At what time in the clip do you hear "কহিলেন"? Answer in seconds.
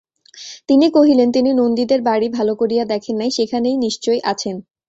0.89-1.29